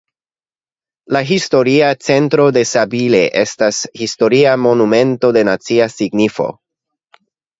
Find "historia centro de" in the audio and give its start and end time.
1.31-2.63